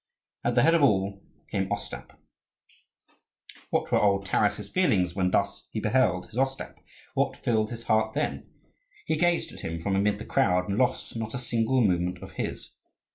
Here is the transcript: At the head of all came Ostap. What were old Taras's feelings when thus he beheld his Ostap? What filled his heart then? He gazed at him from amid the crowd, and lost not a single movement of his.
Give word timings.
At 0.43 0.55
the 0.55 0.63
head 0.63 0.73
of 0.73 0.81
all 0.81 1.21
came 1.51 1.69
Ostap. 1.71 2.17
What 3.69 3.91
were 3.91 3.99
old 4.01 4.25
Taras's 4.25 4.67
feelings 4.71 5.13
when 5.13 5.29
thus 5.29 5.67
he 5.69 5.79
beheld 5.79 6.25
his 6.25 6.39
Ostap? 6.39 6.79
What 7.13 7.37
filled 7.37 7.69
his 7.69 7.83
heart 7.83 8.15
then? 8.15 8.49
He 9.05 9.15
gazed 9.15 9.51
at 9.53 9.59
him 9.61 9.79
from 9.79 9.95
amid 9.95 10.17
the 10.17 10.25
crowd, 10.25 10.67
and 10.67 10.79
lost 10.79 11.15
not 11.15 11.35
a 11.35 11.37
single 11.37 11.81
movement 11.81 12.17
of 12.23 12.31
his. 12.31 12.71